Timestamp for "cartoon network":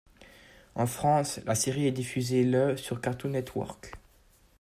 3.01-3.91